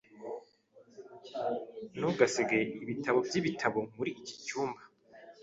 [1.97, 4.81] Ntugasige ibitabo byibitabo muri iki cyumba.